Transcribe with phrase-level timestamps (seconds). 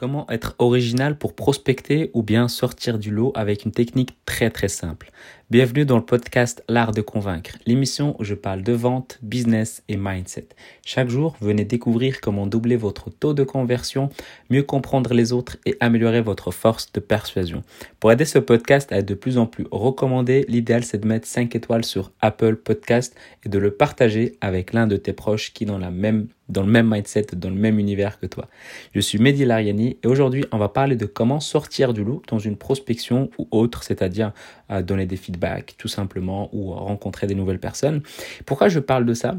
[0.00, 4.68] Comment être original pour prospecter ou bien sortir du lot avec une technique très très
[4.68, 5.10] simple.
[5.50, 9.96] Bienvenue dans le podcast L'art de convaincre, l'émission où je parle de vente, business et
[9.96, 10.46] mindset.
[10.86, 14.10] Chaque jour, venez découvrir comment doubler votre taux de conversion,
[14.48, 17.64] mieux comprendre les autres et améliorer votre force de persuasion.
[17.98, 21.26] Pour aider ce podcast à être de plus en plus recommandé, l'idéal c'est de mettre
[21.26, 25.64] 5 étoiles sur Apple Podcast et de le partager avec l'un de tes proches qui
[25.64, 28.48] est dans la même dans le même mindset, dans le même univers que toi.
[28.92, 32.40] Je suis Mehdi Lariani et aujourd'hui on va parler de comment sortir du lot dans
[32.40, 34.32] une prospection ou autre, c'est-à-dire
[34.72, 35.39] euh, donner des feedbacks
[35.76, 38.02] tout simplement ou rencontrer des nouvelles personnes.
[38.46, 39.36] Pourquoi je parle de ça?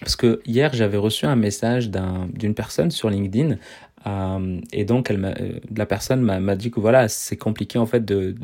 [0.00, 3.56] Parce que hier, j'avais reçu un message d'une personne sur LinkedIn
[4.06, 5.34] euh, et donc, euh,
[5.74, 8.34] la personne m'a dit que voilà, c'est compliqué en fait de,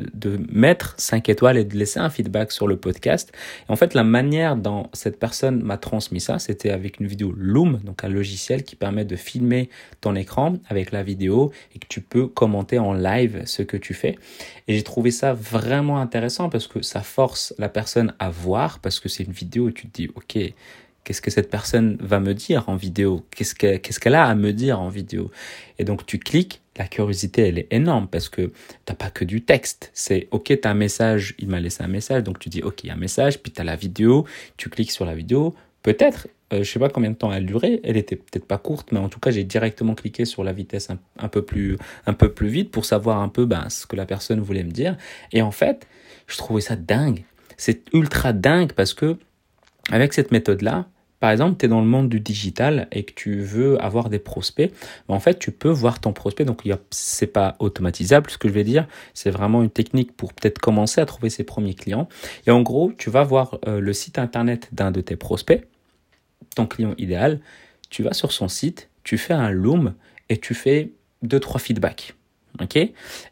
[0.51, 3.31] mettre 5 étoiles et de laisser un feedback sur le podcast.
[3.67, 7.33] Et en fait, la manière dont cette personne m'a transmis ça, c'était avec une vidéo
[7.37, 9.69] Loom, donc un logiciel qui permet de filmer
[10.01, 13.93] ton écran avec la vidéo et que tu peux commenter en live ce que tu
[13.93, 14.17] fais.
[14.67, 18.99] Et j'ai trouvé ça vraiment intéressant parce que ça force la personne à voir parce
[18.99, 20.37] que c'est une vidéo où tu te dis, ok,
[21.03, 23.25] Qu'est-ce que cette personne va me dire en vidéo?
[23.31, 23.55] Qu'est-ce
[23.99, 25.31] qu'elle a à me dire en vidéo?
[25.77, 28.51] Et donc tu cliques, la curiosité elle est énorme parce que
[28.85, 29.91] t'as pas que du texte.
[29.93, 32.95] C'est ok, t'as un message, il m'a laissé un message, donc tu dis ok, un
[32.95, 35.53] message, puis t'as la vidéo, tu cliques sur la vidéo.
[35.81, 38.93] Peut-être, euh, je sais pas combien de temps elle durait, elle était peut-être pas courte,
[38.93, 42.31] mais en tout cas j'ai directement cliqué sur la vitesse un, peu plus un peu
[42.31, 44.95] plus vite pour savoir un peu ben, ce que la personne voulait me dire.
[45.33, 45.85] Et en fait,
[46.27, 47.25] je trouvais ça dingue.
[47.57, 49.17] C'est ultra dingue parce que
[49.91, 50.87] avec cette méthode-là,
[51.23, 54.19] par exemple, tu es dans le monde du digital et que tu veux avoir des
[54.19, 54.73] prospects,
[55.07, 56.43] ben, en fait, tu peux voir ton prospect.
[56.43, 58.89] Donc, c'est pas automatisable, ce que je vais dire.
[59.13, 62.09] C'est vraiment une technique pour peut-être commencer à trouver ses premiers clients.
[62.45, 65.65] Et en gros, tu vas voir euh, le site internet d'un de tes prospects,
[66.57, 67.39] ton client idéal.
[67.89, 69.93] Tu vas sur son site, tu fais un loom
[70.27, 72.15] et tu fais deux, trois feedbacks.
[72.61, 72.77] OK?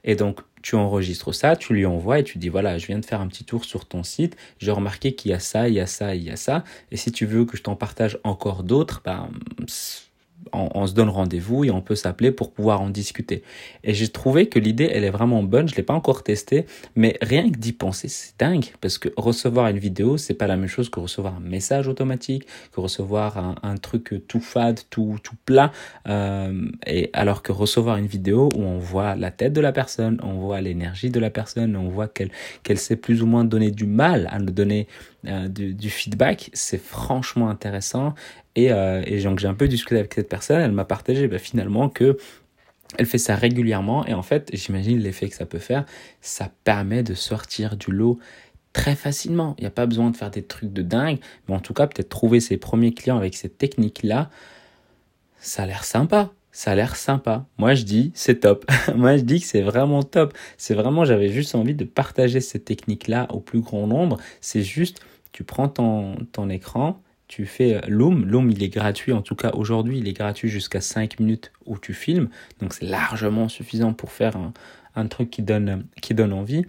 [0.06, 3.06] Et donc, tu enregistres ça, tu lui envoies et tu dis voilà, je viens de
[3.06, 5.80] faire un petit tour sur ton site, j'ai remarqué qu'il y a ça, il y
[5.80, 8.64] a ça, il y a ça, et si tu veux que je t'en partage encore
[8.64, 9.30] d'autres, ben,
[10.74, 13.44] on, se donne rendez-vous et on peut s'appeler pour pouvoir en discuter.
[13.84, 15.68] Et j'ai trouvé que l'idée, elle est vraiment bonne.
[15.68, 19.68] Je l'ai pas encore testée, mais rien que d'y penser, c'est dingue parce que recevoir
[19.68, 23.78] une vidéo, c'est pas la même chose que recevoir un message automatique, que recevoir un,
[23.78, 25.72] truc tout fade, tout tout plat.
[26.08, 30.20] Euh, et alors que recevoir une vidéo où on voit la tête de la personne,
[30.24, 32.32] on voit l'énergie de la personne, on voit qu'elle
[32.64, 34.88] qu'elle sait plus ou moins donner du mal à nous donner
[35.28, 38.16] euh, du, du, feedback, c'est franchement intéressant.
[38.56, 41.38] Et, euh, et donc j'ai un peu discuté avec cette personne, elle m'a partagé bah,
[41.38, 42.18] finalement que
[42.98, 45.86] elle fait ça régulièrement et en fait j'imagine l'effet que ça peut faire,
[46.20, 48.20] ça permet de sortir du lot
[48.74, 49.56] très facilement.
[49.58, 51.88] Il n'y a pas besoin de faire des trucs de dingue, mais en tout cas
[51.88, 54.30] peut-être trouver ses premiers clients avec cette technique-là,
[55.38, 57.46] ça a l'air sympa ça a l'air sympa.
[57.58, 58.70] Moi, je dis, c'est top.
[58.96, 60.34] Moi, je dis que c'est vraiment top.
[60.58, 64.18] C'est vraiment, j'avais juste envie de partager cette technique-là au plus grand nombre.
[64.42, 65.02] C'est juste,
[65.32, 68.26] tu prends ton, ton écran, tu fais Loom.
[68.26, 69.14] Loom, il est gratuit.
[69.14, 72.28] En tout cas, aujourd'hui, il est gratuit jusqu'à 5 minutes où tu filmes.
[72.60, 74.38] Donc, c'est largement suffisant pour faire
[74.96, 75.88] un, truc qui donne,
[76.34, 76.66] envie.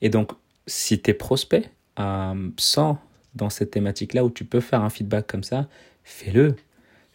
[0.00, 0.32] Et donc,
[0.66, 1.68] si tes prospects
[1.98, 2.96] euh, sont
[3.34, 5.68] dans cette thématique-là où tu peux faire un feedback comme ça,
[6.02, 6.56] fais-le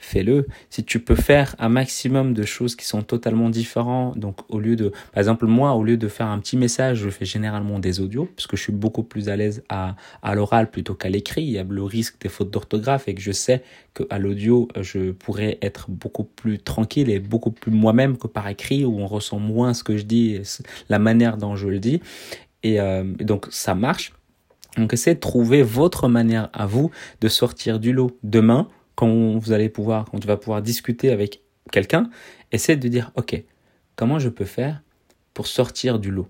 [0.01, 0.47] fais-le.
[0.69, 4.75] Si tu peux faire un maximum de choses qui sont totalement différentes, donc au lieu
[4.75, 7.99] de, par exemple moi, au lieu de faire un petit message, je fais généralement des
[7.99, 11.43] audios, parce que je suis beaucoup plus à l'aise à, à l'oral plutôt qu'à l'écrit.
[11.43, 13.63] Il y a le risque des fautes d'orthographe et que je sais
[13.93, 18.83] qu'à l'audio, je pourrais être beaucoup plus tranquille et beaucoup plus moi-même que par écrit,
[18.83, 20.39] où on ressent moins ce que je dis,
[20.89, 22.01] la manière dont je le dis.
[22.63, 24.13] Et, euh, et donc ça marche.
[24.77, 28.67] Donc essayez de trouver votre manière à vous de sortir du lot demain
[29.01, 31.41] quand vous allez pouvoir, quand tu vas pouvoir discuter avec
[31.71, 32.11] quelqu'un,
[32.51, 33.43] essaie de dire, OK,
[33.95, 34.83] comment je peux faire
[35.33, 36.27] pour sortir du lot?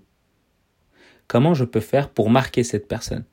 [1.26, 3.24] Comment je peux faire pour marquer cette personne?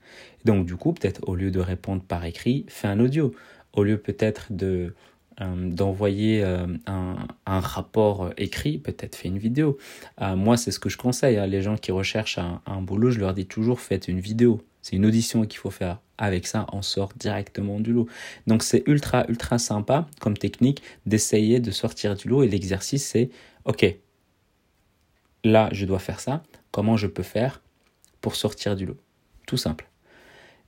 [0.44, 3.34] Donc du coup, peut-être au lieu de répondre par écrit, fais un audio.
[3.72, 4.94] Au lieu peut-être de
[5.40, 9.78] d'envoyer euh, un, rapport écrit, peut-être fais une vidéo.
[10.22, 11.38] Euh, moi, c'est ce que je conseille.
[11.38, 11.48] hein.
[11.48, 14.62] Les gens qui recherchent un, un boulot, je leur dis toujours faites une vidéo.
[14.82, 16.00] C'est une audition qu'il faut faire.
[16.18, 18.08] Avec ça, on sort directement du lot.
[18.48, 22.44] Donc c'est ultra, ultra sympa comme technique d'essayer de sortir du lot.
[22.44, 23.30] Et l'exercice, c'est,
[23.66, 23.86] OK,
[25.44, 26.44] là, je dois faire ça.
[26.72, 27.62] Comment je peux faire
[28.22, 28.98] pour sortir du lot?
[29.48, 29.90] Tout simple.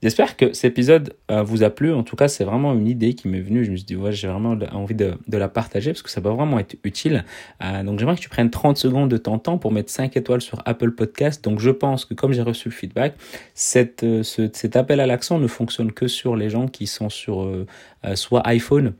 [0.02, 1.92] J'espère que cet épisode euh, vous a plu.
[1.92, 3.64] En tout cas, c'est vraiment une idée qui m'est venue.
[3.64, 6.58] Je me suis dit, j'ai vraiment envie de, la partager parce que ça va vraiment
[6.58, 7.24] être utile.
[7.62, 10.40] Euh, donc, j'aimerais que tu prennes 30 secondes de ton temps pour mettre 5 étoiles
[10.40, 11.44] sur Apple Podcast.
[11.44, 13.14] Donc, je pense que comme j'ai reçu le feedback,
[13.76, 17.48] euh, cet appel à l'accent ne fonctionne que sur les gens qui sont sur
[18.14, 18.94] soit iPhone,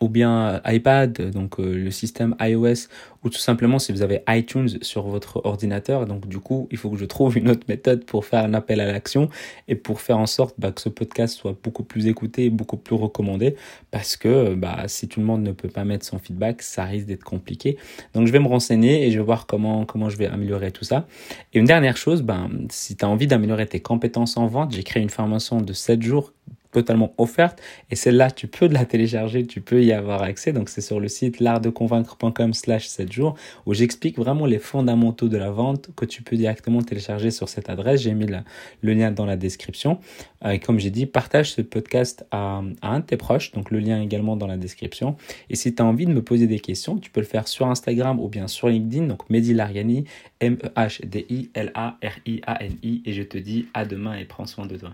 [0.00, 2.88] ou bien euh, iPad, donc euh, le système iOS,
[3.22, 6.06] ou tout simplement si vous avez iTunes sur votre ordinateur.
[6.06, 8.80] Donc du coup, il faut que je trouve une autre méthode pour faire un appel
[8.80, 9.28] à l'action
[9.68, 12.94] et pour faire en sorte bah, que ce podcast soit beaucoup plus écouté beaucoup plus
[12.94, 13.56] recommandé,
[13.90, 17.06] parce que bah, si tout le monde ne peut pas mettre son feedback, ça risque
[17.06, 17.76] d'être compliqué.
[18.14, 20.84] Donc je vais me renseigner et je vais voir comment, comment je vais améliorer tout
[20.84, 21.06] ça.
[21.52, 24.82] Et une dernière chose, ben, si tu as envie d'améliorer tes compétences en vente, j'ai
[24.82, 26.32] créé une formation de 7 jours
[26.72, 27.60] totalement offerte.
[27.90, 30.52] Et celle-là tu peux la télécharger tu peux y avoir accès.
[30.52, 33.34] Donc c'est sur le site l'artdeconvaincre.com slash 7 jours
[33.66, 37.70] où j'explique vraiment les fondamentaux de la vente que tu peux directement télécharger sur cette
[37.70, 38.02] adresse.
[38.02, 38.26] J'ai mis
[38.82, 39.98] le lien dans la description.
[40.44, 43.52] Euh, comme j'ai dit partage ce podcast à, à, un de tes proches.
[43.52, 45.16] Donc le lien également dans la description.
[45.48, 47.66] Et si tu as envie de me poser des questions tu peux le faire sur
[47.66, 49.06] Instagram ou bien sur LinkedIn.
[49.06, 50.04] Donc Mehdi Lariani
[50.40, 54.90] M-E-H-D-I-L-A-R-I-A-N-I et je te dis à demain et prends soin de toi